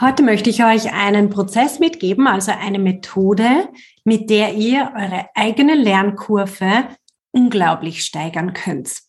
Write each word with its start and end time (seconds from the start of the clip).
Heute 0.00 0.24
möchte 0.24 0.50
ich 0.50 0.64
euch 0.64 0.92
einen 0.92 1.30
Prozess 1.30 1.78
mitgeben, 1.78 2.26
also 2.26 2.50
eine 2.50 2.80
Methode, 2.80 3.68
mit 4.04 4.28
der 4.28 4.54
ihr 4.54 4.92
eure 4.96 5.26
eigene 5.34 5.74
Lernkurve 5.74 6.88
unglaublich 7.30 8.04
steigern 8.04 8.54
könnt. 8.54 9.02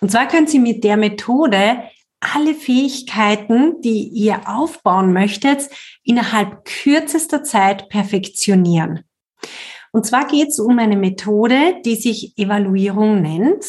Und 0.00 0.10
zwar 0.10 0.26
könnt 0.26 0.52
ihr 0.52 0.60
mit 0.60 0.82
der 0.82 0.96
Methode 0.96 1.84
alle 2.18 2.54
Fähigkeiten, 2.54 3.80
die 3.82 4.08
ihr 4.08 4.48
aufbauen 4.48 5.12
möchtet, 5.12 5.68
innerhalb 6.02 6.64
kürzester 6.64 7.44
Zeit 7.44 7.88
perfektionieren. 7.88 9.04
Und 9.92 10.04
zwar 10.04 10.26
geht 10.26 10.48
es 10.48 10.58
um 10.58 10.78
eine 10.80 10.96
Methode, 10.96 11.76
die 11.84 11.94
sich 11.94 12.36
Evaluierung 12.36 13.22
nennt. 13.22 13.64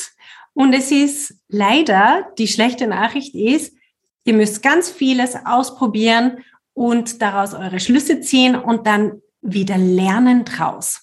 Und 0.54 0.74
es 0.74 0.92
ist 0.92 1.36
leider, 1.48 2.28
die 2.40 2.48
schlechte 2.48 2.88
Nachricht 2.88 3.36
ist, 3.36 3.76
ihr 4.24 4.34
müsst 4.34 4.64
ganz 4.64 4.90
vieles 4.90 5.36
ausprobieren 5.46 6.40
und 6.76 7.24
daraus 7.24 7.56
eure 7.56 7.80
Schlüsse 7.80 8.22
ziehen 8.22 8.56
und 8.56 8.86
dann 8.86 9.22
wieder 9.42 9.78
lernen 9.78 10.46
draus. 10.46 11.02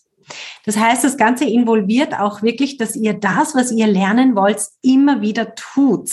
Das 0.65 0.77
heißt, 0.77 1.03
das 1.03 1.17
Ganze 1.17 1.45
involviert 1.45 2.19
auch 2.19 2.43
wirklich, 2.43 2.77
dass 2.77 2.95
ihr 2.95 3.15
das, 3.15 3.57
was 3.57 3.73
ihr 3.73 3.89
lernen 3.89 4.37
wollt, 4.37 4.61
immer 4.83 5.21
wieder 5.21 5.55
tut. 5.57 6.11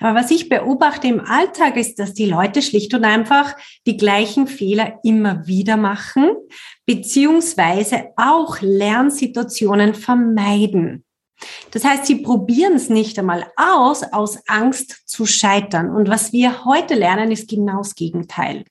Aber 0.00 0.18
was 0.18 0.30
ich 0.30 0.48
beobachte 0.48 1.06
im 1.06 1.20
Alltag 1.20 1.76
ist, 1.76 1.98
dass 1.98 2.14
die 2.14 2.26
Leute 2.26 2.62
schlicht 2.62 2.94
und 2.94 3.04
einfach 3.04 3.56
die 3.86 3.96
gleichen 3.96 4.46
Fehler 4.48 4.98
immer 5.04 5.46
wieder 5.46 5.76
machen, 5.76 6.30
beziehungsweise 6.84 8.08
auch 8.16 8.60
Lernsituationen 8.60 9.94
vermeiden. 9.94 11.04
Das 11.70 11.84
heißt, 11.84 12.06
sie 12.06 12.16
probieren 12.16 12.74
es 12.74 12.88
nicht 12.88 13.18
einmal 13.18 13.46
aus, 13.56 14.02
aus 14.02 14.38
Angst 14.46 15.02
zu 15.06 15.26
scheitern. 15.26 15.90
Und 15.90 16.08
was 16.08 16.32
wir 16.32 16.64
heute 16.64 16.94
lernen, 16.94 17.30
ist 17.30 17.48
genau 17.48 17.78
das 17.78 17.94
Gegenteil. 17.94 18.64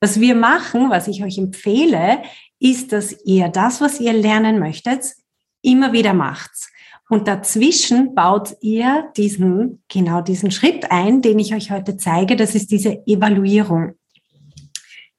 Was 0.00 0.20
wir 0.20 0.34
machen, 0.34 0.90
was 0.90 1.08
ich 1.08 1.22
euch 1.24 1.38
empfehle, 1.38 2.22
ist, 2.58 2.92
dass 2.92 3.16
ihr 3.24 3.48
das, 3.48 3.80
was 3.80 4.00
ihr 4.00 4.12
lernen 4.12 4.58
möchtet, 4.58 5.14
immer 5.62 5.92
wieder 5.92 6.14
macht. 6.14 6.50
Und 7.08 7.28
dazwischen 7.28 8.14
baut 8.14 8.56
ihr 8.60 9.10
diesen, 9.16 9.82
genau 9.88 10.22
diesen 10.22 10.50
Schritt 10.50 10.90
ein, 10.90 11.20
den 11.20 11.38
ich 11.38 11.54
euch 11.54 11.70
heute 11.70 11.96
zeige. 11.96 12.36
Das 12.36 12.54
ist 12.54 12.70
diese 12.70 13.06
Evaluierung. 13.06 13.94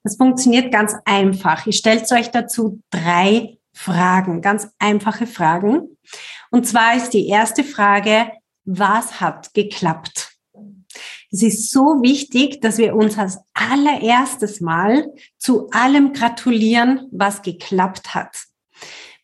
Das 0.03 0.17
funktioniert 0.17 0.71
ganz 0.71 0.95
einfach. 1.05 1.65
Ihr 1.65 1.73
stellt 1.73 2.11
euch 2.11 2.29
dazu 2.31 2.81
drei 2.89 3.57
Fragen, 3.73 4.41
ganz 4.41 4.69
einfache 4.79 5.27
Fragen. 5.27 5.97
Und 6.51 6.67
zwar 6.67 6.95
ist 6.95 7.09
die 7.11 7.27
erste 7.27 7.63
Frage, 7.63 8.31
was 8.65 9.19
hat 9.19 9.53
geklappt? 9.53 10.33
Es 11.31 11.41
ist 11.41 11.71
so 11.71 12.01
wichtig, 12.03 12.61
dass 12.61 12.77
wir 12.77 12.95
uns 12.95 13.17
als 13.17 13.39
allererstes 13.55 14.61
Mal 14.61 15.11
zu 15.37 15.69
allem 15.71 16.13
gratulieren, 16.13 17.07
was 17.11 17.41
geklappt 17.41 18.13
hat. 18.13 18.37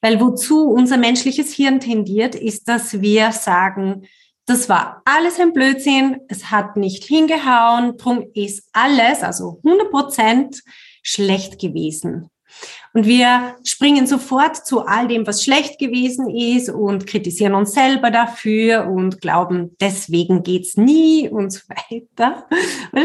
Weil 0.02 0.20
wozu 0.20 0.70
unser 0.70 0.98
menschliches 0.98 1.54
Hirn 1.54 1.80
tendiert, 1.80 2.34
ist, 2.34 2.68
dass 2.68 3.02
wir 3.02 3.32
sagen, 3.32 4.08
das 4.48 4.68
war 4.68 5.04
alles 5.06 5.40
ein 5.40 5.54
Blödsinn, 5.54 6.22
es 6.28 6.50
hat 6.50 6.76
nicht 6.76 7.04
hingehauen, 7.04 7.98
drum 7.98 8.26
ist 8.34 8.68
alles, 8.74 9.22
also 9.22 9.60
100 9.64 9.92
Prozent 9.92 10.64
schlecht 11.04 11.60
gewesen. 11.60 12.32
Und 12.94 13.06
wir 13.06 13.56
springen 13.64 14.08
sofort 14.08 14.66
zu 14.66 14.86
all 14.86 15.08
dem, 15.08 15.28
was 15.28 15.44
schlecht 15.44 15.78
gewesen 15.78 16.30
ist 16.30 16.70
und 16.70 17.06
kritisieren 17.06 17.54
uns 17.54 17.74
selber 17.74 18.10
dafür 18.10 18.88
und 18.88 19.22
glauben, 19.22 19.76
deswegen 19.80 20.42
geht's 20.42 20.76
nie 20.76 21.30
und 21.30 21.52
so 21.52 21.62
weiter. 21.70 22.48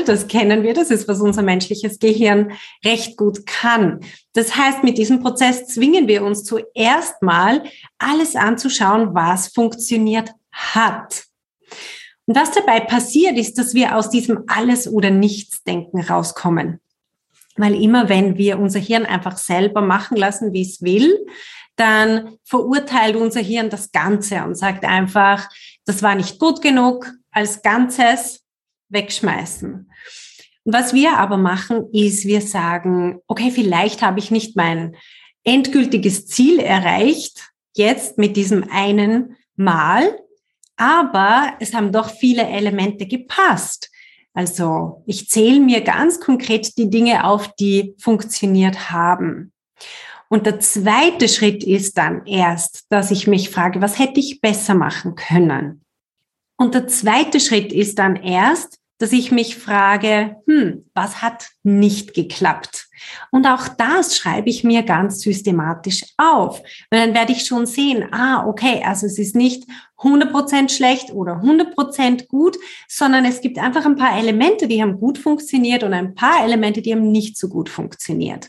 Das 0.07 0.27
kennen 0.27 0.63
wir, 0.63 0.73
das 0.73 0.91
ist, 0.91 1.07
was 1.07 1.21
unser 1.21 1.43
menschliches 1.43 1.99
Gehirn 1.99 2.53
recht 2.85 3.17
gut 3.17 3.45
kann. 3.47 4.01
Das 4.33 4.57
heißt, 4.57 4.85
mit 4.85 4.97
diesem 4.97 5.21
Prozess 5.21 5.67
zwingen 5.67 6.09
wir 6.09 6.25
uns 6.25 6.45
zuerst 6.45 7.21
mal, 7.23 7.63
alles 7.99 8.37
anzuschauen, 8.37 9.15
was 9.15 9.49
funktioniert 9.49 10.31
hat. 10.51 11.25
Und 12.27 12.37
was 12.37 12.53
dabei 12.53 12.81
passiert, 12.81 13.37
ist, 13.37 13.59
dass 13.59 13.75
wir 13.75 13.97
aus 13.97 14.09
diesem 14.09 14.45
Alles- 14.47 14.89
oder 14.89 15.11
Nichts-Denken 15.11 16.01
rauskommen. 16.01 16.81
Weil 17.57 17.81
immer 17.81 18.09
wenn 18.09 18.37
wir 18.37 18.59
unser 18.59 18.81
Hirn 18.81 19.07
einfach 19.07 19.37
selber 19.37 19.81
machen 19.81 20.17
lassen, 20.17 20.53
wie 20.53 20.63
es 20.63 20.83
will, 20.83 21.25
dann 21.77 22.39
verurteilt 22.45 23.17
unser 23.17 23.41
Hirn 23.41 23.71
das 23.71 23.93
Ganze 23.93 24.43
und 24.45 24.57
sagt 24.57 24.85
einfach, 24.85 25.49
das 25.85 26.03
war 26.03 26.15
nicht 26.15 26.39
gut 26.39 26.63
genug, 26.63 27.13
als 27.31 27.63
Ganzes 27.63 28.45
wegschmeißen. 28.89 29.91
Und 30.65 30.73
was 30.73 30.95
wir 30.95 31.19
aber 31.19 31.37
machen, 31.37 31.89
ist, 31.93 32.27
wir 32.27 32.41
sagen, 32.41 33.21
okay, 33.27 33.51
vielleicht 33.51 34.03
habe 34.03 34.19
ich 34.19 34.31
nicht 34.31 34.57
mein 34.57 34.97
endgültiges 35.43 36.27
Ziel 36.27 36.59
erreicht, 36.59 37.51
jetzt 37.75 38.19
mit 38.19 38.37
diesem 38.37 38.71
einen 38.71 39.37
Mal, 39.57 40.19
aber 40.77 41.55
es 41.61 41.75
haben 41.75 41.93
doch 41.93 42.11
viele 42.11 42.47
Elemente 42.49 43.07
gepasst. 43.07 43.91
Also 44.35 45.03
ich 45.07 45.29
zähle 45.29 45.61
mir 45.61 45.81
ganz 45.81 46.21
konkret 46.21 46.77
die 46.77 46.91
Dinge 46.91 47.25
auf, 47.25 47.55
die 47.55 47.95
funktioniert 47.99 48.91
haben. 48.91 49.53
Und 50.29 50.47
der 50.47 50.59
zweite 50.59 51.29
Schritt 51.29 51.63
ist 51.63 51.97
dann 51.97 52.27
erst, 52.27 52.87
dass 52.89 53.13
ich 53.13 53.29
mich 53.29 53.51
frage, 53.51 53.81
was 53.81 53.99
hätte 53.99 54.19
ich 54.19 54.41
besser 54.41 54.75
machen 54.75 55.15
können? 55.15 55.85
Und 56.57 56.75
der 56.75 56.89
zweite 56.89 57.39
Schritt 57.39 57.73
ist 57.73 57.99
dann 57.99 58.17
erst, 58.17 58.79
dass 58.99 59.13
ich 59.13 59.31
mich 59.31 59.57
frage, 59.57 60.37
hm, 60.47 60.89
was 60.95 61.23
hat 61.23 61.51
nicht 61.63 62.15
geklappt? 62.15 62.84
Und 63.31 63.47
auch 63.47 63.69
das 63.69 64.17
schreibe 64.17 64.51
ich 64.51 64.65
mir 64.65 64.83
ganz 64.83 65.21
systematisch 65.21 66.05
auf. 66.17 66.63
Weil 66.91 67.07
dann 67.07 67.15
werde 67.15 67.33
ich 67.33 67.45
schon 67.45 67.67
sehen, 67.67 68.13
ah, 68.13 68.47
okay, 68.47 68.83
also 68.85 69.07
es 69.07 69.19
ist 69.19 69.37
nicht 69.37 69.65
100% 69.99 70.71
schlecht 70.71 71.13
oder 71.13 71.41
100% 71.43 72.27
gut, 72.29 72.57
sondern 72.89 73.25
es 73.25 73.41
gibt 73.41 73.59
einfach 73.59 73.87
ein 73.87 73.97
paar 73.97 74.19
Elemente, 74.19 74.69
die 74.69 74.83
haben 74.83 74.99
gut 74.99 75.19
funktioniert 75.19 75.83
und 75.83 75.95
ein 75.95 76.15
paar 76.15 76.45
Elemente, 76.45 76.83
die 76.83 76.93
haben 76.93 77.11
nicht 77.11 77.39
so 77.39 77.49
gut 77.49 77.69
funktioniert. 77.69 78.49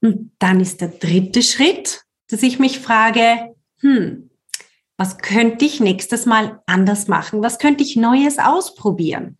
Und 0.00 0.32
dann 0.38 0.60
ist 0.60 0.80
der 0.80 0.88
dritte 0.88 1.42
Schritt, 1.42 2.02
dass 2.28 2.42
ich 2.42 2.58
mich 2.58 2.80
frage, 2.80 3.54
hm, 3.80 4.30
was 4.96 5.18
könnte 5.18 5.64
ich 5.64 5.80
nächstes 5.80 6.26
Mal 6.26 6.62
anders 6.66 7.08
machen? 7.08 7.42
Was 7.42 7.58
könnte 7.58 7.82
ich 7.82 7.96
Neues 7.96 8.38
ausprobieren? 8.38 9.36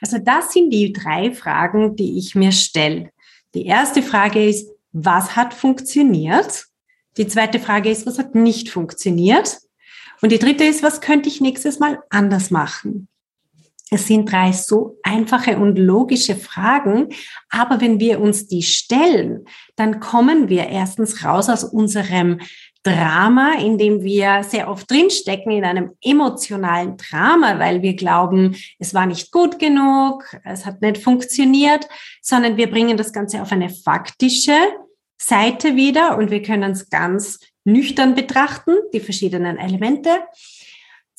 Also 0.00 0.18
das 0.18 0.52
sind 0.52 0.70
die 0.70 0.92
drei 0.92 1.32
Fragen, 1.32 1.96
die 1.96 2.18
ich 2.18 2.34
mir 2.34 2.52
stelle. 2.52 3.10
Die 3.54 3.66
erste 3.66 4.02
Frage 4.02 4.46
ist, 4.46 4.70
was 4.92 5.36
hat 5.36 5.54
funktioniert? 5.54 6.66
Die 7.16 7.26
zweite 7.26 7.58
Frage 7.58 7.90
ist, 7.90 8.06
was 8.06 8.18
hat 8.18 8.34
nicht 8.34 8.68
funktioniert? 8.68 9.58
Und 10.20 10.32
die 10.32 10.38
dritte 10.38 10.64
ist, 10.64 10.82
was 10.82 11.00
könnte 11.00 11.28
ich 11.28 11.40
nächstes 11.40 11.78
Mal 11.78 12.00
anders 12.10 12.50
machen? 12.50 13.08
Es 13.90 14.06
sind 14.06 14.30
drei 14.30 14.52
so 14.52 14.98
einfache 15.02 15.56
und 15.56 15.78
logische 15.78 16.36
Fragen, 16.36 17.08
aber 17.48 17.80
wenn 17.80 17.98
wir 18.00 18.20
uns 18.20 18.46
die 18.46 18.62
stellen, 18.62 19.46
dann 19.76 19.98
kommen 19.98 20.48
wir 20.48 20.68
erstens 20.68 21.24
raus 21.24 21.48
aus 21.48 21.64
unserem 21.64 22.40
Drama, 22.94 23.54
in 23.54 23.78
dem 23.78 24.02
wir 24.02 24.42
sehr 24.42 24.68
oft 24.68 24.90
drinstecken, 24.90 25.52
in 25.52 25.64
einem 25.64 25.92
emotionalen 26.02 26.96
Drama, 26.96 27.58
weil 27.58 27.82
wir 27.82 27.94
glauben, 27.94 28.56
es 28.78 28.94
war 28.94 29.06
nicht 29.06 29.30
gut 29.30 29.58
genug, 29.58 30.24
es 30.44 30.66
hat 30.66 30.80
nicht 30.80 30.98
funktioniert, 30.98 31.88
sondern 32.22 32.56
wir 32.56 32.70
bringen 32.70 32.96
das 32.96 33.12
Ganze 33.12 33.42
auf 33.42 33.52
eine 33.52 33.70
faktische 33.70 34.56
Seite 35.16 35.76
wieder 35.76 36.16
und 36.16 36.30
wir 36.30 36.42
können 36.42 36.72
es 36.72 36.90
ganz 36.90 37.40
nüchtern 37.64 38.14
betrachten, 38.14 38.72
die 38.92 39.00
verschiedenen 39.00 39.58
Elemente. 39.58 40.10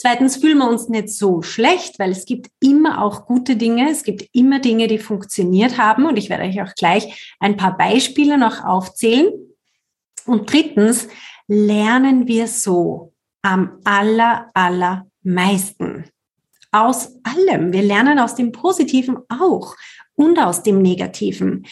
Zweitens 0.02 0.38
fühlen 0.38 0.60
wir 0.60 0.70
uns 0.70 0.88
nicht 0.88 1.10
so 1.10 1.42
schlecht, 1.42 2.00
weil 2.00 2.12
es 2.12 2.26
gibt 2.26 2.48
immer 2.62 3.04
auch 3.04 3.26
gute 3.26 3.58
Dinge. 3.58 3.92
Es 3.92 4.04
gibt 4.04 4.30
immer 4.32 4.60
Dinge, 4.60 4.88
die 4.88 4.98
funktioniert 4.98 5.78
haben. 5.78 6.06
Und 6.06 6.16
ich 6.16 6.30
werde 6.30 6.46
euch 6.46 6.62
auch 6.62 6.74
gleich 6.74 7.36
ein 7.42 7.58
paar 7.58 7.76
Beispiele 7.76 8.38
noch 8.38 8.64
aufzählen. 8.64 9.30
Und 10.26 10.52
drittens, 10.52 11.10
lernen 11.50 12.28
wir 12.28 12.48
so 12.48 13.14
am 13.42 13.80
aller, 13.84 14.50
allermeisten. 14.54 16.06
Aus 16.72 17.16
allem. 17.24 17.74
Wir 17.74 17.82
lernen 17.82 18.20
aus 18.20 18.36
dem 18.36 18.52
Positiven 18.52 19.18
auch. 19.28 19.76
und 20.14 20.38
aus 20.38 20.64
dem 20.64 20.82
Negativen. 20.82 21.66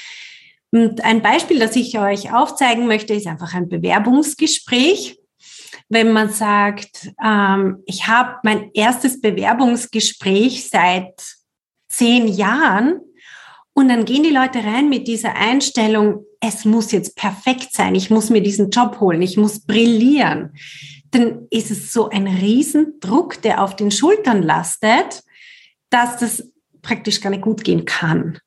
Und 0.72 1.04
ein 1.04 1.22
Beispiel, 1.22 1.60
das 1.60 1.76
ich 1.76 2.00
euch 2.00 2.34
aufzeigen 2.34 2.88
möchte, 2.88 3.14
ist 3.14 3.28
einfach 3.28 3.54
ein 3.54 3.68
Bewerbungsgespräch. 3.68 5.20
Wenn 5.90 6.14
man 6.14 6.30
sagt, 6.30 7.10
ähm, 7.24 7.84
ich 7.86 8.08
habe 8.08 8.38
mein 8.44 8.72
erstes 8.74 9.20
Bewerbungsgespräch 9.20 10.70
seit 10.70 11.22
zehn 11.90 12.28
Jahren 12.28 13.02
und 13.74 13.90
dann 13.90 14.06
gehen 14.06 14.24
die 14.24 14.30
Leute 14.30 14.60
rein 14.60 14.88
mit 14.88 15.08
dieser 15.08 15.36
Einstellung, 15.36 16.26
es 16.40 16.66
muss 16.66 16.92
jetzt 16.92 17.16
perfekt 17.16 17.74
sein, 17.74 17.96
ich 17.96 18.10
muss 18.10 18.30
mir 18.30 18.42
diesen 18.42 18.70
Job 18.70 19.00
holen, 19.00 19.22
ich 19.22 19.38
muss 19.38 19.60
brillieren. 19.60 20.54
Dann 21.12 21.48
ist 21.50 21.72
es 21.72 21.94
so 21.94 22.10
ein 22.10 22.28
Riesendruck, 22.28 23.42
der 23.42 23.64
auf 23.64 23.76
den 23.76 23.92
Schultern 23.92 24.44
lastet, 24.44 25.24
dass 25.90 26.18
das 26.18 26.52
praktisch 26.82 27.22
gar 27.22 27.30
nicht 27.30 27.42
gut 27.42 27.64
gehen 27.64 27.86
kann. 27.86 28.40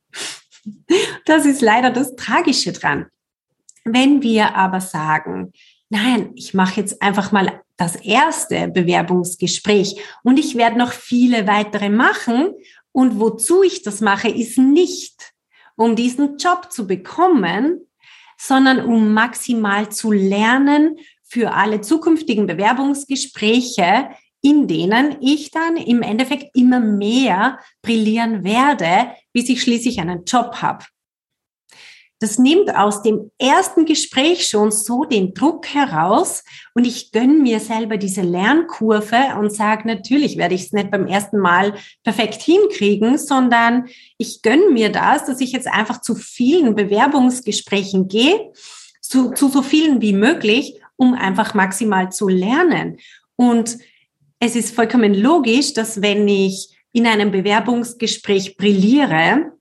Das 1.25 1.47
ist 1.47 1.63
leider 1.63 1.91
das 1.91 2.17
Tragische 2.17 2.73
dran. 2.73 3.07
Wenn 3.85 4.23
wir 4.23 4.55
aber 4.55 4.81
sagen, 4.81 5.53
nein, 5.89 6.33
ich 6.35 6.55
mache 6.55 6.81
jetzt 6.81 7.01
einfach 7.03 7.33
mal 7.33 7.63
das 7.77 7.97
erste 7.97 8.69
Bewerbungsgespräch 8.69 10.01
und 10.23 10.39
ich 10.39 10.55
werde 10.55 10.79
noch 10.79 10.93
viele 10.93 11.47
weitere 11.47 11.89
machen 11.89 12.51
und 12.93 13.19
wozu 13.19 13.63
ich 13.63 13.83
das 13.83 14.01
mache, 14.01 14.29
ist 14.29 14.59
nicht, 14.59 15.33
um 15.81 15.97
diesen 15.97 16.37
Job 16.37 16.71
zu 16.71 16.87
bekommen, 16.87 17.81
sondern 18.37 18.85
um 18.85 19.15
maximal 19.15 19.89
zu 19.89 20.13
lernen 20.13 20.99
für 21.25 21.55
alle 21.55 21.81
zukünftigen 21.81 22.47
Bewerbungsgespräche, 22.47 24.11
in 24.43 24.69
denen 24.69 25.17
ich 25.23 25.51
dann 25.51 25.79
im 25.79 26.03
Endeffekt 26.03 26.55
immer 26.55 26.81
mehr 26.81 27.59
brillieren 27.81 28.45
werde, 28.45 29.11
bis 29.33 29.49
ich 29.49 29.63
schließlich 29.63 30.01
einen 30.01 30.25
Job 30.25 30.57
habe. 30.57 30.85
Das 32.23 32.39
nimmt 32.39 32.77
aus 32.77 33.03
dem 33.03 33.31
ersten 33.39 33.87
Gespräch 33.87 34.47
schon 34.47 34.71
so 34.71 35.05
den 35.05 35.33
Druck 35.33 35.67
heraus 35.69 36.45
und 36.75 36.87
ich 36.87 37.13
gönne 37.13 37.33
mir 37.33 37.61
selber 37.61 37.97
diese 37.97 38.21
Lernkurve 38.21 39.39
und 39.39 39.51
sage, 39.51 39.89
natürlich 39.89 40.37
werde 40.37 40.55
ich 40.55 40.65
es 40.65 40.73
nicht 40.73 40.91
beim 40.91 41.07
ersten 41.07 41.39
Mal 41.39 41.73
perfekt 42.05 42.43
hinkriegen, 42.43 43.17
sondern 43.17 43.89
ich 44.19 44.43
gönne 44.43 44.69
mir 44.71 44.93
das, 44.93 45.25
dass 45.25 45.41
ich 45.41 45.53
jetzt 45.53 45.67
einfach 45.67 46.03
zu 46.03 46.15
vielen 46.15 46.75
Bewerbungsgesprächen 46.75 48.07
gehe, 48.07 48.53
zu, 49.01 49.31
zu 49.31 49.49
so 49.49 49.63
vielen 49.63 50.03
wie 50.03 50.13
möglich, 50.13 50.79
um 50.97 51.15
einfach 51.15 51.55
maximal 51.55 52.13
zu 52.13 52.29
lernen. 52.29 52.99
Und 53.37 53.79
es 54.41 54.57
ist 54.57 54.75
vollkommen 54.75 55.15
logisch, 55.15 55.73
dass 55.73 56.03
wenn 56.03 56.29
ich 56.29 56.77
in 56.93 57.07
einem 57.07 57.31
Bewerbungsgespräch 57.31 58.59
brilliere, 58.59 59.53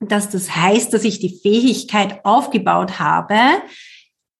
dass 0.00 0.30
das 0.30 0.54
heißt, 0.54 0.92
dass 0.92 1.04
ich 1.04 1.18
die 1.18 1.38
Fähigkeit 1.42 2.24
aufgebaut 2.24 2.98
habe, 2.98 3.38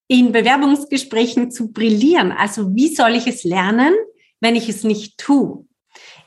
in 0.08 0.32
Bewerbungsgesprächen 0.32 1.50
zu 1.50 1.72
brillieren. 1.72 2.32
Also 2.32 2.74
wie 2.74 2.94
soll 2.94 3.14
ich 3.14 3.26
es 3.26 3.44
lernen, 3.44 3.94
wenn 4.40 4.56
ich 4.56 4.68
es 4.68 4.84
nicht 4.84 5.18
tue? 5.18 5.66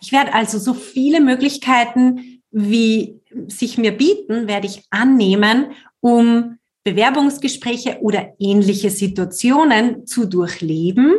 Ich 0.01 0.11
werde 0.11 0.33
also 0.33 0.59
so 0.59 0.73
viele 0.73 1.21
Möglichkeiten, 1.21 2.41
wie 2.51 3.19
sich 3.47 3.77
mir 3.77 3.91
bieten, 3.91 4.47
werde 4.47 4.67
ich 4.67 4.83
annehmen, 4.89 5.71
um 6.01 6.57
Bewerbungsgespräche 6.83 7.99
oder 8.01 8.33
ähnliche 8.39 8.89
Situationen 8.89 10.07
zu 10.07 10.25
durchleben. 10.25 11.13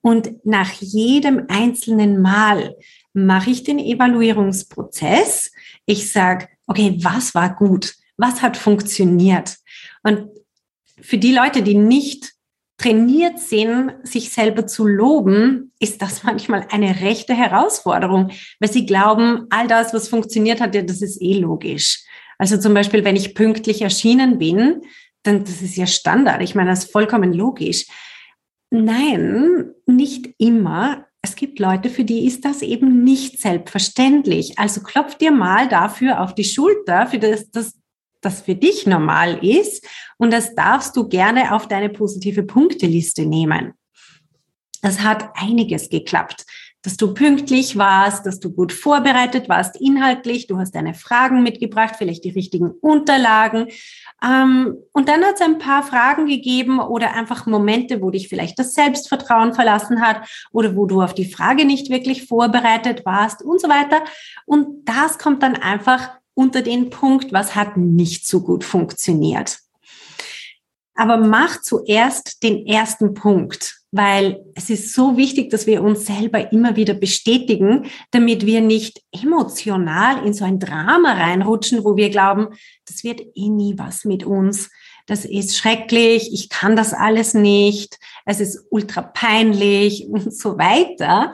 Und 0.00 0.44
nach 0.44 0.72
jedem 0.72 1.46
einzelnen 1.48 2.20
Mal 2.20 2.76
mache 3.14 3.50
ich 3.50 3.64
den 3.64 3.78
Evaluierungsprozess. 3.78 5.52
Ich 5.86 6.12
sage, 6.12 6.48
okay, 6.66 6.98
was 7.02 7.34
war 7.34 7.54
gut? 7.54 7.94
Was 8.16 8.42
hat 8.42 8.56
funktioniert? 8.56 9.56
Und 10.02 10.28
für 11.00 11.18
die 11.18 11.34
Leute, 11.34 11.62
die 11.62 11.74
nicht 11.76 12.32
trainiert 12.78 13.38
sind, 13.38 13.94
sich 14.02 14.30
selber 14.30 14.66
zu 14.66 14.86
loben, 14.86 15.72
ist 15.78 16.02
das 16.02 16.22
manchmal 16.24 16.66
eine 16.70 17.00
rechte 17.00 17.34
Herausforderung, 17.34 18.30
weil 18.60 18.72
sie 18.72 18.86
glauben, 18.86 19.46
all 19.50 19.66
das, 19.66 19.94
was 19.94 20.08
funktioniert 20.08 20.60
hat, 20.60 20.74
ja, 20.74 20.82
das 20.82 21.02
ist 21.02 21.20
eh 21.20 21.38
logisch. 21.38 22.04
Also 22.38 22.58
zum 22.58 22.74
Beispiel, 22.74 23.04
wenn 23.04 23.16
ich 23.16 23.34
pünktlich 23.34 23.80
erschienen 23.82 24.38
bin, 24.38 24.82
dann 25.22 25.44
das 25.44 25.62
ist 25.62 25.76
ja 25.76 25.86
Standard. 25.86 26.42
Ich 26.42 26.54
meine, 26.54 26.70
das 26.70 26.84
ist 26.84 26.92
vollkommen 26.92 27.32
logisch. 27.32 27.86
Nein, 28.70 29.72
nicht 29.86 30.34
immer. 30.38 31.06
Es 31.26 31.34
gibt 31.34 31.58
Leute, 31.58 31.90
für 31.90 32.04
die 32.04 32.24
ist 32.24 32.44
das 32.44 32.62
eben 32.62 33.02
nicht 33.02 33.40
selbstverständlich. 33.40 34.60
Also 34.60 34.80
klopf 34.80 35.16
dir 35.16 35.32
mal 35.32 35.68
dafür 35.68 36.20
auf 36.20 36.36
die 36.36 36.44
Schulter, 36.44 37.08
für 37.08 37.18
das, 37.18 37.50
das, 37.50 37.74
das 38.20 38.42
für 38.42 38.54
dich 38.54 38.86
normal 38.86 39.44
ist. 39.44 39.84
Und 40.18 40.32
das 40.32 40.54
darfst 40.54 40.96
du 40.96 41.08
gerne 41.08 41.52
auf 41.52 41.66
deine 41.66 41.88
positive 41.88 42.44
Punkteliste 42.44 43.26
nehmen. 43.26 43.72
Das 44.82 45.00
hat 45.00 45.30
einiges 45.34 45.88
geklappt 45.88 46.45
dass 46.86 46.96
du 46.96 47.12
pünktlich 47.12 47.76
warst, 47.76 48.26
dass 48.26 48.38
du 48.38 48.52
gut 48.52 48.72
vorbereitet 48.72 49.48
warst 49.48 49.74
inhaltlich, 49.74 50.46
du 50.46 50.56
hast 50.56 50.76
deine 50.76 50.94
Fragen 50.94 51.42
mitgebracht, 51.42 51.96
vielleicht 51.98 52.22
die 52.22 52.30
richtigen 52.30 52.70
Unterlagen. 52.70 53.66
Ähm, 54.22 54.76
und 54.92 55.08
dann 55.08 55.24
hat 55.24 55.34
es 55.34 55.40
ein 55.40 55.58
paar 55.58 55.82
Fragen 55.82 56.26
gegeben 56.26 56.78
oder 56.78 57.12
einfach 57.14 57.44
Momente, 57.46 58.00
wo 58.02 58.10
dich 58.10 58.28
vielleicht 58.28 58.60
das 58.60 58.74
Selbstvertrauen 58.74 59.52
verlassen 59.52 60.00
hat 60.00 60.28
oder 60.52 60.76
wo 60.76 60.86
du 60.86 61.02
auf 61.02 61.12
die 61.12 61.28
Frage 61.28 61.64
nicht 61.64 61.90
wirklich 61.90 62.28
vorbereitet 62.28 63.04
warst 63.04 63.42
und 63.42 63.60
so 63.60 63.68
weiter. 63.68 64.04
Und 64.44 64.88
das 64.88 65.18
kommt 65.18 65.42
dann 65.42 65.56
einfach 65.56 66.10
unter 66.34 66.62
den 66.62 66.90
Punkt, 66.90 67.32
was 67.32 67.56
hat 67.56 67.76
nicht 67.76 68.28
so 68.28 68.42
gut 68.42 68.62
funktioniert. 68.62 69.58
Aber 70.94 71.16
mach 71.16 71.60
zuerst 71.62 72.44
den 72.44 72.64
ersten 72.64 73.12
Punkt 73.12 73.80
weil 73.92 74.44
es 74.54 74.68
ist 74.68 74.92
so 74.92 75.16
wichtig, 75.16 75.50
dass 75.50 75.66
wir 75.66 75.82
uns 75.82 76.06
selber 76.06 76.52
immer 76.52 76.76
wieder 76.76 76.94
bestätigen, 76.94 77.86
damit 78.10 78.44
wir 78.44 78.60
nicht 78.60 79.02
emotional 79.12 80.26
in 80.26 80.34
so 80.34 80.44
ein 80.44 80.58
Drama 80.58 81.12
reinrutschen, 81.12 81.84
wo 81.84 81.96
wir 81.96 82.10
glauben, 82.10 82.48
das 82.86 83.04
wird 83.04 83.20
eh 83.34 83.48
nie 83.48 83.74
was 83.78 84.04
mit 84.04 84.24
uns. 84.24 84.70
Das 85.06 85.24
ist 85.24 85.56
schrecklich, 85.56 86.32
ich 86.32 86.48
kann 86.48 86.74
das 86.74 86.92
alles 86.92 87.32
nicht, 87.32 87.98
es 88.24 88.40
ist 88.40 88.66
ultra 88.70 89.02
peinlich 89.02 90.06
und 90.10 90.34
so 90.36 90.58
weiter. 90.58 91.32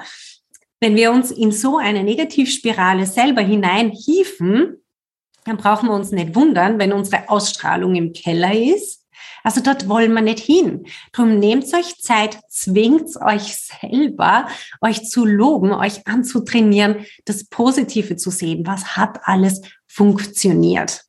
Wenn 0.81 0.95
wir 0.95 1.13
uns 1.13 1.31
in 1.31 1.53
so 1.53 1.79
eine 1.79 2.03
Negativspirale 2.03 3.07
selber 3.07 3.41
hineinhieven, 3.41 4.79
dann 5.45 5.57
brauchen 5.57 5.89
wir 5.89 5.95
uns 5.95 6.13
nicht 6.13 6.35
wundern, 6.35 6.79
wenn 6.79 6.93
unsere 6.93 7.29
Ausstrahlung 7.29 7.95
im 7.97 8.13
Keller 8.13 8.53
ist 8.53 9.02
also 9.43 9.61
dort 9.61 9.89
wollen 9.89 10.13
wir 10.13 10.23
nicht 10.23 10.41
hin. 10.41 10.87
Drum 11.13 11.39
nehmt 11.39 11.65
euch 11.75 11.99
Zeit, 11.99 12.39
zwingt 12.49 13.17
euch 13.21 13.57
selber, 13.57 14.47
euch 14.81 15.09
zu 15.09 15.25
loben, 15.25 15.73
euch 15.73 16.07
anzutrainieren, 16.07 17.07
das 17.25 17.45
Positive 17.45 18.17
zu 18.17 18.31
sehen. 18.31 18.67
Was 18.67 18.97
hat 18.97 19.21
alles 19.25 19.63
funktioniert? 19.87 21.05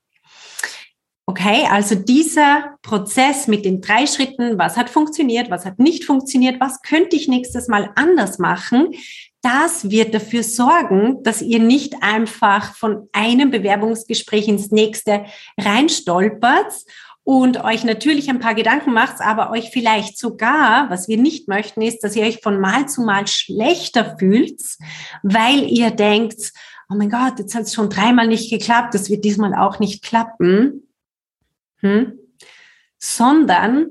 Okay, 1.26 1.66
also 1.72 1.96
dieser 1.96 2.76
Prozess 2.82 3.48
mit 3.48 3.64
den 3.64 3.80
drei 3.80 4.08
Schritten, 4.08 4.58
was 4.60 4.76
hat 4.76 4.90
funktioniert, 4.90 5.50
was 5.50 5.66
hat 5.66 5.80
nicht 5.80 6.04
funktioniert, 6.04 6.60
was 6.60 6.82
könnte 6.82 7.16
ich 7.16 7.30
nächstes 7.30 7.70
Mal 7.70 7.92
anders 7.96 8.40
machen, 8.40 8.94
das 9.42 9.90
wird 9.90 10.14
dafür 10.14 10.44
sorgen, 10.44 11.24
dass 11.24 11.42
ihr 11.42 11.60
nicht 11.60 11.96
einfach 12.02 12.76
von 12.76 13.10
einem 13.12 13.52
Bewerbungsgespräch 13.52 14.48
ins 14.48 14.72
nächste 14.72 15.26
reinstolpert 15.58 16.74
und 17.24 17.64
euch 17.64 17.84
natürlich 17.84 18.30
ein 18.30 18.40
paar 18.40 18.54
Gedanken 18.54 18.94
macht, 18.94 19.22
aber 19.22 19.52
euch 19.52 19.70
vielleicht 19.72 20.18
sogar, 20.18 20.90
was 20.90 21.08
wir 21.08 21.18
nicht 21.18 21.48
möchten, 21.48 21.82
ist, 21.82 22.02
dass 22.04 22.16
ihr 22.16 22.26
euch 22.26 22.42
von 22.42 22.60
Mal 22.60 22.88
zu 22.90 23.02
Mal 23.02 23.28
schlechter 23.28 24.18
fühlt, 24.18 24.62
weil 25.24 25.64
ihr 25.70 25.92
denkt, 25.92 26.52
oh 26.90 26.96
mein 26.96 27.10
Gott, 27.10 27.40
jetzt 27.40 27.56
hat 27.56 27.64
es 27.64 27.74
schon 27.74 27.90
dreimal 27.90 28.28
nicht 28.28 28.50
geklappt, 28.50 28.94
das 28.94 29.10
wird 29.10 29.24
diesmal 29.24 29.56
auch 29.56 29.80
nicht 29.80 30.04
klappen. 30.04 30.90
Hm? 31.78 32.14
Sondern 33.00 33.88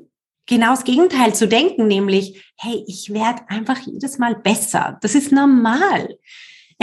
genau 0.47 0.71
das 0.71 0.85
Gegenteil 0.85 1.35
zu 1.35 1.49
denken, 1.49 1.87
nämlich, 1.87 2.53
hey, 2.57 2.85
ich 2.87 3.13
werde 3.13 3.43
einfach 3.49 3.79
jedes 3.79 4.19
Mal 4.19 4.35
besser. 4.35 4.99
Das 5.01 5.15
ist 5.15 5.33
normal. 5.33 6.19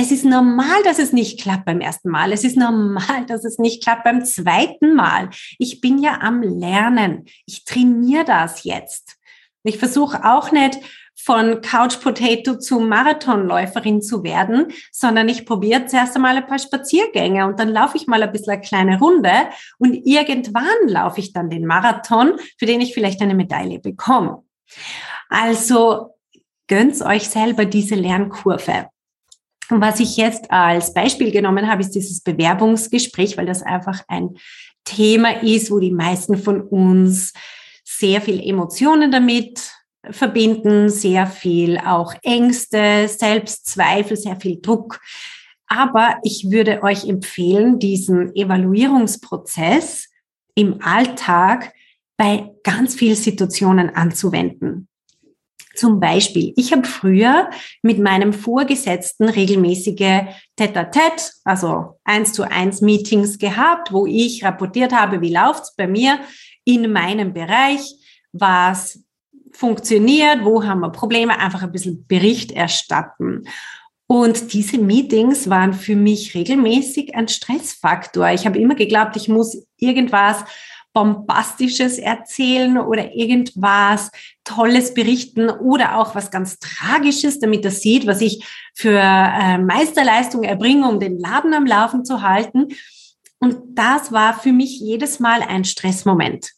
Es 0.02 0.14
ist 0.14 0.24
normal, 0.24 0.82
dass 0.86 0.98
es 0.98 1.12
nicht 1.12 1.42
klappt 1.42 1.66
beim 1.66 1.82
ersten 1.82 2.08
Mal. 2.08 2.32
Es 2.32 2.46
ist 2.46 2.56
normal, 2.56 3.26
dass 3.28 3.44
es 3.44 3.60
nicht 3.60 3.84
klappt 3.84 4.06
beim 4.06 4.24
zweiten 4.24 4.96
Mal. 4.96 5.30
Ich 5.58 5.82
bin 5.82 5.98
ja 5.98 6.20
am 6.22 6.42
Lernen. 6.42 7.26
Ich 7.46 7.66
trainiere 7.66 8.24
das 8.24 8.64
jetzt. 8.64 9.18
Ich 9.64 9.78
versuche 9.78 10.24
auch 10.24 10.54
nicht 10.54 10.80
von 11.18 11.60
Couch 11.60 12.00
Potato 12.00 12.58
zu 12.58 12.80
Marathonläuferin 12.80 14.02
zu 14.02 14.24
werden, 14.24 14.68
sondern 14.90 15.28
ich 15.28 15.46
probiere 15.46 15.86
zuerst 15.86 16.16
einmal 16.16 16.38
ein 16.38 16.48
paar 16.48 16.60
Spaziergänge 16.60 17.46
und 17.46 17.60
dann 17.60 17.68
laufe 17.68 17.98
ich 17.98 18.08
mal 18.08 18.24
ein 18.24 18.32
bisschen 18.32 18.54
eine 18.54 18.62
kleine 18.62 19.00
Runde 19.00 19.34
und 19.80 19.96
irgendwann 20.06 20.88
laufe 20.88 21.20
ich 21.20 21.34
dann 21.34 21.50
den 21.50 21.66
Marathon, 21.66 22.40
für 22.58 22.66
den 22.66 22.80
ich 22.80 22.94
vielleicht 22.94 23.22
eine 23.22 23.36
Medaille 23.36 23.80
bekomme. 23.80 24.44
Also 25.28 26.16
gönnt 26.68 27.02
euch 27.02 27.28
selber 27.28 27.66
diese 27.66 27.96
Lernkurve. 27.96 28.88
Und 29.70 29.82
was 29.82 30.00
ich 30.00 30.18
jetzt 30.18 30.50
als 30.52 30.94
Beispiel 30.94 31.32
genommen 31.32 31.70
habe, 31.70 31.82
ist 31.82 31.92
dieses 31.92 32.22
Bewerbungsgespräch, 32.22 33.38
weil 33.38 33.46
das 33.46 33.62
einfach 33.62 34.04
ein 34.08 34.36
Thema 34.84 35.44
ist, 35.44 35.72
wo 35.72 35.80
die 35.80 35.92
meisten 35.92 36.38
von 36.38 36.62
uns 36.62 37.34
sehr 37.84 38.22
viel 38.22 38.42
Emotionen 38.42 39.12
damit 39.12 39.72
verbinden, 40.10 40.90
sehr 40.90 41.28
viel 41.28 41.78
auch 41.78 42.14
Ängste, 42.24 43.08
Selbstzweifel, 43.08 44.18
sehr 44.18 44.38
viel 44.38 44.60
Druck. 44.62 45.00
Aber 45.68 46.18
ich 46.24 46.50
würde 46.50 46.82
euch 46.82 47.08
empfehlen, 47.08 47.78
diesen 47.78 48.36
Evaluierungsprozess 48.36 50.08
im 50.56 50.82
Alltag 50.82 51.74
bei 52.18 52.50
ganz 52.64 52.96
vielen 52.96 53.16
Situationen 53.16 53.96
anzuwenden. 53.96 54.88
Zum 55.80 56.02
Beispiel, 56.02 56.52
ich 56.58 56.74
habe 56.74 56.86
früher 56.86 57.50
mit 57.84 58.00
meinem 58.00 58.34
Vorgesetzten 58.34 59.30
regelmäßige 59.30 60.26
Tête-à-Tête, 60.58 61.32
also 61.46 61.98
eins 62.04 62.34
zu 62.34 62.44
eins 62.44 62.82
Meetings 62.82 63.38
gehabt, 63.38 63.94
wo 63.94 64.06
ich 64.06 64.44
rapportiert 64.44 64.92
habe, 64.92 65.22
wie 65.22 65.34
läuft's 65.34 65.74
bei 65.78 65.88
mir 65.88 66.20
in 66.66 66.92
meinem 66.92 67.32
Bereich, 67.32 67.96
was 68.34 69.02
funktioniert, 69.54 70.44
wo 70.44 70.66
haben 70.66 70.82
wir 70.82 70.90
Probleme, 70.90 71.40
einfach 71.40 71.64
ein 71.64 71.72
bisschen 71.72 72.06
Bericht 72.08 72.52
erstatten. 72.52 73.46
Und 74.06 74.52
diese 74.52 74.80
Meetings 74.80 75.50
waren 75.50 75.74
für 75.74 75.96
mich 75.96 76.36
regelmäßig 76.36 77.16
ein 77.16 77.30
Stressfaktor. 77.30 78.32
Ich 78.32 78.46
habe 78.46 78.60
immer 78.60 78.76
geglaubt, 78.76 79.16
ich 79.16 79.30
muss 79.30 79.66
irgendwas 79.78 80.44
Bombastisches 80.94 81.98
erzählen 81.98 82.78
oder 82.78 83.14
irgendwas 83.14 84.12
Tolles 84.44 84.94
berichten 84.94 85.50
oder 85.50 86.00
auch 86.00 86.16
was 86.16 86.32
ganz 86.32 86.60
Tragisches, 86.60 87.40
damit 87.40 87.64
er 87.64 87.72
sieht, 87.72 88.08
was 88.08 88.22
ich 88.22 88.44
für 88.74 88.98
äh, 89.00 89.58
Meisterleistung 89.60 90.44
erbringe, 90.44 90.90
um 90.90 91.00
den 91.00 91.20
Laden 91.20 91.54
am 91.54 91.66
Laufen 91.66 92.06
zu 92.06 92.22
halten. 92.22 92.68
Und 93.40 93.60
das 93.78 94.12
war 94.12 94.34
für 94.38 94.52
mich 94.52 94.80
jedes 94.80 95.20
Mal 95.20 95.42
ein 95.42 95.64
Stressmoment. 95.64 96.52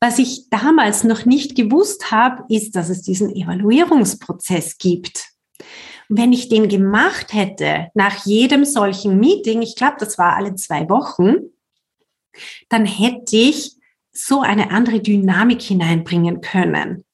Was 0.00 0.18
ich 0.18 0.50
damals 0.50 1.04
noch 1.04 1.24
nicht 1.24 1.54
gewusst 1.54 2.10
habe, 2.10 2.44
ist, 2.48 2.74
dass 2.74 2.88
es 2.88 3.02
diesen 3.02 3.34
Evaluierungsprozess 3.34 4.78
gibt. 4.78 5.28
wenn 6.08 6.32
ich 6.32 6.48
den 6.48 6.68
gemacht 6.68 7.32
hätte 7.32 7.88
nach 7.94 8.26
jedem 8.26 8.64
solchen 8.64 9.18
Meeting, 9.18 9.62
ich 9.62 9.76
glaube, 9.76 9.96
das 9.98 10.18
war 10.18 10.36
alle 10.36 10.54
zwei 10.56 10.88
Wochen, 10.90 11.52
dann 12.68 12.86
hätte 12.86 13.36
ich 13.36 13.76
so 14.12 14.40
eine 14.40 14.70
andere 14.70 15.00
Dynamik 15.00 15.62
hineinbringen 15.62 16.40
können. 16.40 17.04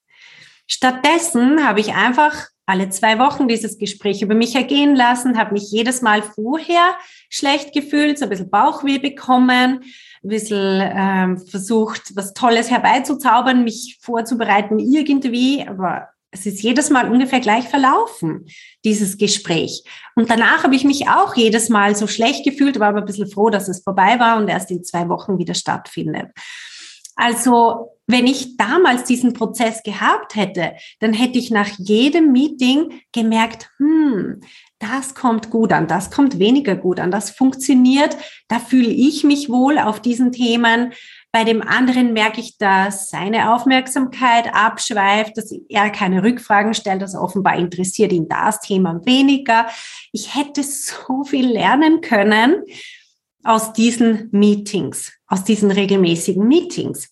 Stattdessen 0.67 1.65
habe 1.65 1.79
ich 1.79 1.93
einfach 1.93 2.47
alle 2.69 2.89
zwei 2.89 3.17
Wochen 3.17 3.47
dieses 3.47 3.79
Gespräch 3.79 4.21
über 4.21 4.35
mich 4.35 4.53
ergehen 4.53 4.95
lassen, 4.95 5.39
habe 5.39 5.53
mich 5.53 5.71
jedes 5.71 6.03
Mal 6.03 6.21
vorher 6.21 6.95
schlecht 7.27 7.73
gefühlt, 7.73 8.19
so 8.19 8.25
ein 8.25 8.29
bisschen 8.29 8.51
Bauchweh 8.51 8.99
bekommen, 8.99 9.79
ein 10.23 10.29
bisschen 10.29 10.79
ähm, 10.95 11.37
versucht, 11.39 12.15
was 12.15 12.33
Tolles 12.33 12.69
herbeizuzaubern, 12.69 13.63
mich 13.63 13.97
vorzubereiten 14.01 14.77
irgendwie, 14.77 15.67
aber 15.67 16.09
es 16.31 16.45
ist 16.45 16.61
jedes 16.61 16.89
Mal 16.89 17.11
ungefähr 17.11 17.39
gleich 17.39 17.67
verlaufen, 17.67 18.45
dieses 18.85 19.17
Gespräch. 19.17 19.83
Und 20.15 20.29
danach 20.29 20.63
habe 20.63 20.75
ich 20.75 20.83
mich 20.83 21.09
auch 21.09 21.35
jedes 21.35 21.69
Mal 21.69 21.95
so 21.95 22.07
schlecht 22.07 22.45
gefühlt, 22.45 22.79
war 22.79 22.89
aber 22.89 22.99
ein 22.99 23.05
bisschen 23.05 23.29
froh, 23.29 23.49
dass 23.49 23.67
es 23.67 23.83
vorbei 23.83 24.19
war 24.19 24.37
und 24.37 24.47
erst 24.47 24.71
in 24.71 24.83
zwei 24.83 25.09
Wochen 25.09 25.37
wieder 25.37 25.53
stattfindet. 25.53 26.27
Also, 27.15 27.97
wenn 28.07 28.27
ich 28.27 28.55
damals 28.55 29.03
diesen 29.03 29.33
Prozess 29.33 29.83
gehabt 29.83 30.35
hätte, 30.35 30.73
dann 30.99 31.13
hätte 31.13 31.37
ich 31.37 31.51
nach 31.51 31.67
jedem 31.77 32.31
Meeting 32.31 33.01
gemerkt, 33.11 33.69
hm, 33.77 34.39
das 34.79 35.15
kommt 35.15 35.49
gut 35.49 35.73
an, 35.73 35.87
das 35.87 36.09
kommt 36.09 36.39
weniger 36.39 36.75
gut 36.75 36.99
an, 36.99 37.11
das 37.11 37.29
funktioniert, 37.29 38.15
da 38.47 38.59
fühle 38.59 38.87
ich 38.87 39.25
mich 39.25 39.49
wohl 39.49 39.77
auf 39.77 40.01
diesen 40.01 40.31
Themen, 40.31 40.93
bei 41.31 41.43
dem 41.43 41.61
anderen 41.61 42.13
merke 42.13 42.41
ich, 42.41 42.57
dass 42.57 43.09
seine 43.09 43.53
Aufmerksamkeit 43.53 44.53
abschweift, 44.53 45.37
dass 45.37 45.53
er 45.69 45.91
keine 45.91 46.23
Rückfragen 46.23 46.73
stellt, 46.73 47.03
dass 47.03 47.15
offenbar 47.15 47.55
interessiert 47.57 48.11
ihn 48.11 48.27
das 48.27 48.59
Thema 48.61 48.99
weniger. 49.05 49.67
Ich 50.11 50.35
hätte 50.35 50.63
so 50.63 51.23
viel 51.23 51.47
lernen 51.47 52.01
können 52.01 52.63
aus 53.43 53.73
diesen 53.73 54.29
Meetings, 54.31 55.13
aus 55.27 55.43
diesen 55.43 55.69
regelmäßigen 55.69 56.47
Meetings. 56.47 57.09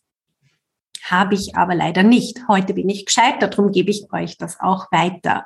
Habe 1.03 1.35
ich 1.35 1.55
aber 1.55 1.75
leider 1.75 2.01
nicht. 2.03 2.39
Heute 2.47 2.73
bin 2.73 2.89
ich 2.89 3.05
gescheit, 3.05 3.41
darum 3.41 3.71
gebe 3.71 3.91
ich 3.91 4.11
euch 4.11 4.37
das 4.37 4.59
auch 4.59 4.91
weiter. 4.91 5.45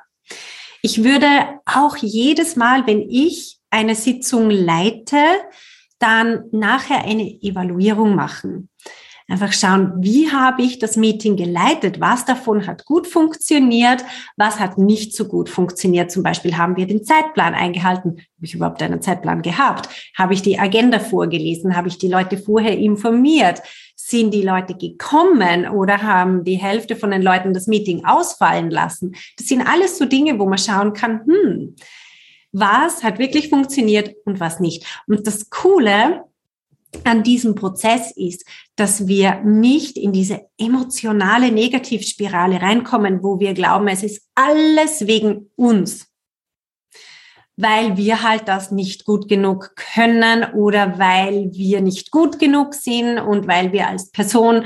Ich 0.80 1.04
würde 1.04 1.26
auch 1.66 1.96
jedes 1.98 2.56
Mal, 2.56 2.86
wenn 2.86 3.08
ich 3.08 3.58
eine 3.70 3.94
Sitzung 3.94 4.50
leite, 4.50 5.16
dann 6.02 6.44
nachher 6.50 7.04
eine 7.04 7.24
Evaluierung 7.42 8.14
machen. 8.14 8.68
Einfach 9.28 9.52
schauen, 9.52 9.94
wie 9.98 10.30
habe 10.30 10.62
ich 10.62 10.78
das 10.78 10.96
Meeting 10.96 11.36
geleitet? 11.36 12.00
Was 12.00 12.24
davon 12.24 12.66
hat 12.66 12.84
gut 12.84 13.06
funktioniert? 13.06 14.04
Was 14.36 14.58
hat 14.58 14.78
nicht 14.78 15.14
so 15.14 15.26
gut 15.26 15.48
funktioniert? 15.48 16.10
Zum 16.10 16.22
Beispiel 16.22 16.58
haben 16.58 16.76
wir 16.76 16.86
den 16.86 17.04
Zeitplan 17.04 17.54
eingehalten. 17.54 18.10
Habe 18.10 18.42
ich 18.42 18.54
überhaupt 18.54 18.82
einen 18.82 19.00
Zeitplan 19.00 19.40
gehabt? 19.40 19.88
Habe 20.18 20.34
ich 20.34 20.42
die 20.42 20.58
Agenda 20.58 20.98
vorgelesen? 20.98 21.76
Habe 21.76 21.88
ich 21.88 21.98
die 21.98 22.08
Leute 22.08 22.36
vorher 22.36 22.76
informiert? 22.76 23.62
Sind 23.96 24.34
die 24.34 24.42
Leute 24.42 24.74
gekommen 24.74 25.68
oder 25.68 26.02
haben 26.02 26.44
die 26.44 26.56
Hälfte 26.56 26.96
von 26.96 27.12
den 27.12 27.22
Leuten 27.22 27.54
das 27.54 27.68
Meeting 27.68 28.04
ausfallen 28.04 28.70
lassen? 28.70 29.14
Das 29.38 29.46
sind 29.46 29.62
alles 29.62 29.96
so 29.96 30.04
Dinge, 30.04 30.38
wo 30.38 30.46
man 30.46 30.58
schauen 30.58 30.92
kann, 30.92 31.20
hm, 31.24 31.76
was 32.52 33.02
hat 33.02 33.18
wirklich 33.18 33.48
funktioniert 33.48 34.14
und 34.24 34.38
was 34.38 34.60
nicht. 34.60 34.84
Und 35.06 35.26
das 35.26 35.50
Coole 35.50 36.24
an 37.04 37.22
diesem 37.22 37.54
Prozess 37.54 38.12
ist, 38.14 38.46
dass 38.76 39.08
wir 39.08 39.40
nicht 39.42 39.96
in 39.96 40.12
diese 40.12 40.42
emotionale 40.58 41.50
Negativspirale 41.50 42.60
reinkommen, 42.60 43.22
wo 43.22 43.40
wir 43.40 43.54
glauben, 43.54 43.88
es 43.88 44.02
ist 44.02 44.28
alles 44.34 45.06
wegen 45.06 45.50
uns, 45.56 46.08
weil 47.56 47.96
wir 47.96 48.22
halt 48.22 48.46
das 48.48 48.70
nicht 48.70 49.04
gut 49.04 49.28
genug 49.28 49.74
können 49.74 50.52
oder 50.52 50.98
weil 50.98 51.50
wir 51.52 51.80
nicht 51.80 52.10
gut 52.10 52.38
genug 52.38 52.74
sind 52.74 53.18
und 53.18 53.46
weil 53.46 53.72
wir 53.72 53.88
als 53.88 54.10
Person 54.10 54.64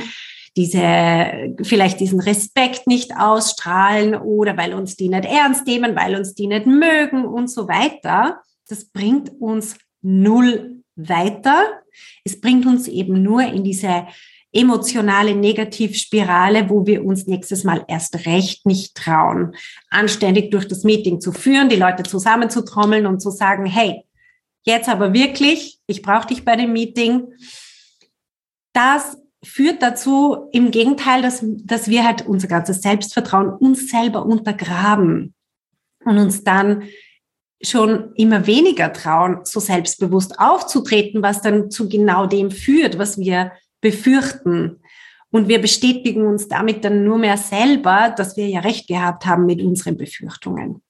diese, 0.56 1.54
vielleicht 1.62 2.00
diesen 2.00 2.20
Respekt 2.20 2.86
nicht 2.86 3.12
ausstrahlen 3.16 4.14
oder 4.14 4.56
weil 4.56 4.72
uns 4.72 4.96
die 4.96 5.08
nicht 5.08 5.26
ernst 5.26 5.66
nehmen, 5.66 5.94
weil 5.94 6.16
uns 6.16 6.34
die 6.34 6.46
nicht 6.46 6.66
mögen 6.66 7.26
und 7.26 7.50
so 7.50 7.68
weiter. 7.68 8.40
Das 8.68 8.86
bringt 8.86 9.30
uns 9.40 9.76
null 10.00 10.82
weiter. 10.96 11.82
Es 12.24 12.40
bringt 12.40 12.64
uns 12.64 12.88
eben 12.88 13.22
nur 13.22 13.42
in 13.42 13.64
diese 13.64 14.06
emotionale 14.52 15.34
Negativspirale, 15.34 16.70
wo 16.70 16.86
wir 16.86 17.04
uns 17.04 17.26
nächstes 17.26 17.62
Mal 17.64 17.84
erst 17.88 18.26
recht 18.26 18.64
nicht 18.64 18.94
trauen, 18.94 19.54
anständig 19.90 20.50
durch 20.50 20.66
das 20.66 20.82
Meeting 20.84 21.20
zu 21.20 21.32
führen, 21.32 21.68
die 21.68 21.76
Leute 21.76 22.04
zusammenzutrommeln 22.04 23.06
und 23.06 23.20
zu 23.20 23.30
sagen, 23.30 23.66
hey, 23.66 24.02
jetzt 24.64 24.88
aber 24.88 25.12
wirklich, 25.12 25.78
ich 25.86 26.00
brauche 26.00 26.28
dich 26.28 26.46
bei 26.46 26.56
dem 26.56 26.72
Meeting. 26.72 27.24
Das 28.72 29.18
führt 29.46 29.82
dazu 29.82 30.48
im 30.52 30.70
Gegenteil, 30.70 31.22
dass, 31.22 31.42
dass 31.42 31.88
wir 31.88 32.04
halt 32.04 32.26
unser 32.26 32.48
ganzes 32.48 32.82
Selbstvertrauen 32.82 33.50
uns 33.50 33.90
selber 33.90 34.26
untergraben 34.26 35.34
und 36.04 36.18
uns 36.18 36.44
dann 36.44 36.84
schon 37.62 38.12
immer 38.14 38.46
weniger 38.46 38.92
trauen, 38.92 39.40
so 39.44 39.60
selbstbewusst 39.60 40.38
aufzutreten, 40.38 41.22
was 41.22 41.40
dann 41.40 41.70
zu 41.70 41.88
genau 41.88 42.26
dem 42.26 42.50
führt, 42.50 42.98
was 42.98 43.18
wir 43.18 43.52
befürchten. 43.80 44.80
Und 45.30 45.48
wir 45.48 45.60
bestätigen 45.60 46.26
uns 46.26 46.48
damit 46.48 46.84
dann 46.84 47.04
nur 47.04 47.18
mehr 47.18 47.36
selber, 47.36 48.14
dass 48.16 48.36
wir 48.36 48.48
ja 48.48 48.60
recht 48.60 48.88
gehabt 48.88 49.26
haben 49.26 49.46
mit 49.46 49.62
unseren 49.62 49.96
Befürchtungen. 49.96 50.82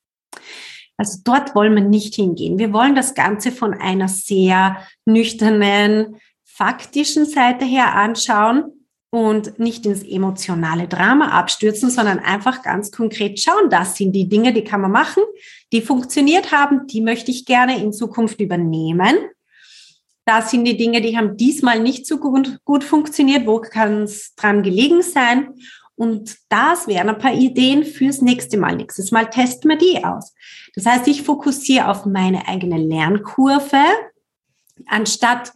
Also 0.98 1.18
dort 1.24 1.54
wollen 1.54 1.74
wir 1.74 1.82
nicht 1.82 2.14
hingehen. 2.14 2.58
Wir 2.58 2.72
wollen 2.72 2.94
das 2.94 3.14
Ganze 3.14 3.52
von 3.52 3.74
einer 3.74 4.08
sehr 4.08 4.78
nüchternen, 5.04 6.16
faktischen 6.56 7.26
Seite 7.26 7.64
her 7.64 7.94
anschauen 7.94 8.86
und 9.10 9.58
nicht 9.58 9.84
ins 9.84 10.02
emotionale 10.02 10.88
Drama 10.88 11.28
abstürzen, 11.28 11.90
sondern 11.90 12.18
einfach 12.18 12.62
ganz 12.62 12.90
konkret 12.90 13.38
schauen, 13.38 13.70
das 13.70 13.96
sind 13.96 14.12
die 14.12 14.28
Dinge, 14.28 14.52
die 14.52 14.64
kann 14.64 14.80
man 14.80 14.90
machen, 14.90 15.22
die 15.72 15.82
funktioniert 15.82 16.52
haben, 16.52 16.86
die 16.86 17.02
möchte 17.02 17.30
ich 17.30 17.44
gerne 17.44 17.80
in 17.80 17.92
Zukunft 17.92 18.40
übernehmen. 18.40 19.16
Das 20.24 20.50
sind 20.50 20.64
die 20.64 20.76
Dinge, 20.76 21.00
die 21.00 21.16
haben 21.16 21.36
diesmal 21.36 21.78
nicht 21.78 22.06
so 22.06 22.18
gut, 22.18 22.58
gut 22.64 22.82
funktioniert, 22.82 23.46
wo 23.46 23.60
kann 23.60 24.02
es 24.02 24.34
dran 24.34 24.62
gelegen 24.62 25.02
sein? 25.02 25.54
Und 25.94 26.36
das 26.48 26.88
wären 26.88 27.08
ein 27.08 27.18
paar 27.18 27.32
Ideen 27.32 27.84
fürs 27.84 28.20
nächste 28.20 28.58
Mal. 28.58 28.76
Nächstes 28.76 29.12
Mal 29.12 29.30
testen 29.30 29.70
wir 29.70 29.78
die 29.78 30.04
aus. 30.04 30.34
Das 30.74 30.84
heißt, 30.84 31.06
ich 31.08 31.22
fokussiere 31.22 31.88
auf 31.88 32.04
meine 32.06 32.48
eigene 32.48 32.76
Lernkurve, 32.76 33.82
anstatt 34.86 35.52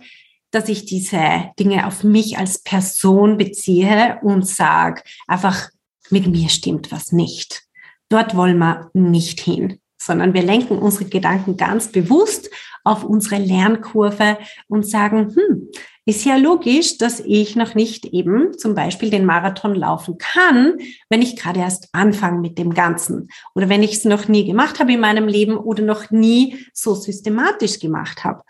dass 0.50 0.68
ich 0.68 0.84
diese 0.84 1.50
Dinge 1.58 1.86
auf 1.86 2.04
mich 2.04 2.38
als 2.38 2.62
Person 2.62 3.36
beziehe 3.36 4.18
und 4.22 4.46
sage, 4.46 5.02
einfach 5.26 5.68
mit 6.10 6.26
mir 6.26 6.48
stimmt 6.48 6.90
was 6.90 7.12
nicht. 7.12 7.62
Dort 8.08 8.36
wollen 8.36 8.58
wir 8.58 8.90
nicht 8.92 9.40
hin. 9.40 9.80
sondern 10.02 10.32
wir 10.32 10.42
lenken 10.42 10.78
unsere 10.78 11.04
Gedanken 11.04 11.58
ganz 11.58 11.92
bewusst 11.92 12.48
auf 12.84 13.04
unsere 13.04 13.36
Lernkurve 13.36 14.38
und 14.66 14.86
sagen, 14.86 15.34
hm, 15.36 15.68
ist 16.06 16.24
ja 16.24 16.36
logisch, 16.36 16.96
dass 16.96 17.20
ich 17.20 17.54
noch 17.54 17.74
nicht 17.74 18.06
eben 18.06 18.56
zum 18.58 18.74
Beispiel 18.74 19.10
den 19.10 19.26
Marathon 19.26 19.74
laufen 19.74 20.16
kann, 20.18 20.78
wenn 21.10 21.20
ich 21.20 21.36
gerade 21.36 21.60
erst 21.60 21.90
anfange 21.92 22.40
mit 22.40 22.58
dem 22.58 22.72
Ganzen 22.72 23.28
oder 23.54 23.68
wenn 23.68 23.82
ich 23.82 23.92
es 23.92 24.04
noch 24.04 24.26
nie 24.26 24.46
gemacht 24.46 24.80
habe 24.80 24.94
in 24.94 25.00
meinem 25.00 25.28
Leben 25.28 25.56
oder 25.56 25.82
noch 25.84 26.10
nie 26.10 26.66
so 26.72 26.94
systematisch 26.94 27.78
gemacht 27.78 28.24
habe. 28.24 28.42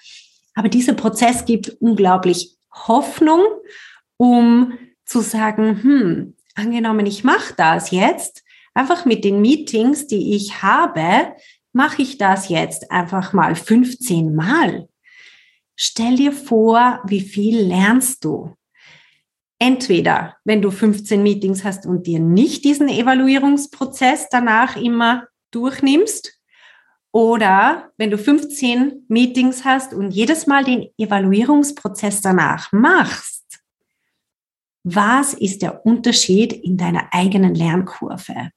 Aber 0.54 0.68
dieser 0.68 0.94
Prozess 0.94 1.44
gibt 1.44 1.76
unglaublich 1.80 2.56
Hoffnung, 2.72 3.42
um 4.16 4.78
zu 5.04 5.20
sagen, 5.20 5.82
hm, 5.82 6.36
angenommen, 6.54 7.06
ich 7.06 7.24
mache 7.24 7.54
das 7.56 7.90
jetzt, 7.90 8.44
einfach 8.74 9.04
mit 9.04 9.24
den 9.24 9.40
Meetings, 9.40 10.06
die 10.06 10.34
ich 10.34 10.62
habe, 10.62 11.34
mache 11.72 12.02
ich 12.02 12.18
das 12.18 12.48
jetzt 12.48 12.90
einfach 12.90 13.32
mal 13.32 13.54
15 13.54 14.34
Mal. 14.34 14.88
Stell 15.76 16.16
dir 16.16 16.32
vor, 16.32 17.00
wie 17.06 17.20
viel 17.20 17.60
lernst 17.60 18.24
du. 18.24 18.54
Entweder, 19.58 20.36
wenn 20.44 20.62
du 20.62 20.70
15 20.70 21.22
Meetings 21.22 21.64
hast 21.64 21.86
und 21.86 22.06
dir 22.06 22.18
nicht 22.18 22.64
diesen 22.64 22.88
Evaluierungsprozess 22.88 24.28
danach 24.30 24.76
immer 24.76 25.26
durchnimmst, 25.50 26.39
oder 27.12 27.90
wenn 27.96 28.10
du 28.10 28.18
15 28.18 29.06
Meetings 29.08 29.64
hast 29.64 29.92
und 29.92 30.10
jedes 30.10 30.46
Mal 30.46 30.64
den 30.64 30.88
Evaluierungsprozess 30.96 32.20
danach 32.20 32.72
machst, 32.72 33.60
was 34.84 35.34
ist 35.34 35.62
der 35.62 35.84
Unterschied 35.84 36.52
in 36.52 36.76
deiner 36.76 37.12
eigenen 37.12 37.54
Lernkurve? 37.54 38.50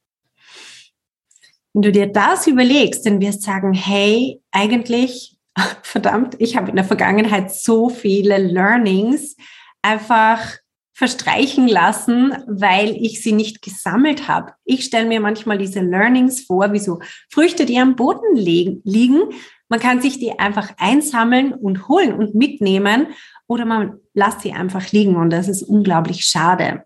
Wenn 1.73 1.81
du 1.81 1.91
dir 1.91 2.07
das 2.07 2.47
überlegst, 2.47 3.05
dann 3.05 3.19
wirst 3.19 3.41
du 3.41 3.45
sagen, 3.45 3.73
hey, 3.73 4.41
eigentlich, 4.51 5.37
verdammt, 5.81 6.35
ich 6.39 6.55
habe 6.55 6.69
in 6.69 6.75
der 6.75 6.85
Vergangenheit 6.85 7.51
so 7.51 7.89
viele 7.89 8.37
Learnings 8.37 9.35
einfach 9.81 10.57
verstreichen 10.93 11.67
lassen, 11.67 12.33
weil 12.47 12.91
ich 12.91 13.21
sie 13.21 13.31
nicht 13.31 13.61
gesammelt 13.61 14.27
habe. 14.27 14.53
Ich 14.63 14.85
stelle 14.85 15.07
mir 15.07 15.19
manchmal 15.19 15.57
diese 15.57 15.81
Learnings 15.81 16.41
vor, 16.41 16.71
wie 16.71 16.79
so 16.79 16.99
Früchte, 17.29 17.65
die 17.65 17.79
am 17.79 17.95
Boden 17.95 18.35
liegen. 18.35 19.23
Man 19.69 19.79
kann 19.79 20.01
sich 20.01 20.19
die 20.19 20.37
einfach 20.37 20.73
einsammeln 20.77 21.53
und 21.53 21.87
holen 21.87 22.13
und 22.13 22.35
mitnehmen 22.35 23.07
oder 23.47 23.65
man 23.65 23.99
lässt 24.13 24.41
sie 24.41 24.53
einfach 24.53 24.91
liegen 24.91 25.15
und 25.15 25.31
das 25.31 25.47
ist 25.47 25.63
unglaublich 25.63 26.25
schade. 26.25 26.85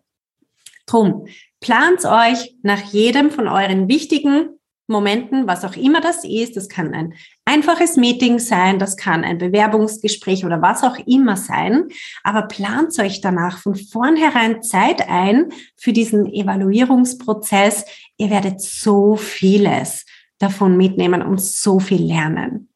Drum, 0.85 1.27
plant 1.59 2.05
euch 2.05 2.55
nach 2.63 2.81
jedem 2.93 3.29
von 3.29 3.49
euren 3.49 3.89
wichtigen 3.89 4.56
Momenten, 4.87 5.47
was 5.47 5.65
auch 5.65 5.75
immer 5.75 6.01
das 6.01 6.23
ist. 6.23 6.55
Das 6.55 6.69
kann 6.69 6.93
ein 6.93 7.13
einfaches 7.45 7.97
Meeting 7.97 8.39
sein, 8.39 8.79
das 8.79 8.97
kann 8.97 9.23
ein 9.23 9.37
Bewerbungsgespräch 9.37 10.45
oder 10.45 10.61
was 10.61 10.83
auch 10.83 10.97
immer 11.05 11.35
sein. 11.35 11.89
Aber 12.23 12.43
plant 12.43 12.97
euch 12.99 13.21
danach 13.21 13.59
von 13.59 13.75
vornherein 13.75 14.63
Zeit 14.63 15.09
ein 15.09 15.51
für 15.75 15.93
diesen 15.93 16.25
Evaluierungsprozess. 16.25 17.85
Ihr 18.17 18.29
werdet 18.29 18.61
so 18.61 19.15
vieles 19.15 20.05
davon 20.39 20.77
mitnehmen 20.77 21.21
und 21.21 21.41
so 21.41 21.79
viel 21.79 22.03
lernen. 22.03 22.69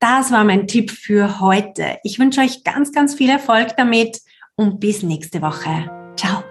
Das 0.00 0.32
war 0.32 0.44
mein 0.44 0.66
Tipp 0.66 0.90
für 0.90 1.40
heute. 1.40 1.98
Ich 2.02 2.18
wünsche 2.18 2.40
euch 2.40 2.64
ganz, 2.64 2.92
ganz 2.92 3.14
viel 3.14 3.30
Erfolg 3.30 3.76
damit 3.76 4.20
und 4.56 4.80
bis 4.80 5.02
nächste 5.02 5.40
Woche. 5.40 5.90
Ciao. 6.16 6.44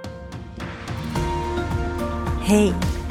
Hey. 2.46 2.74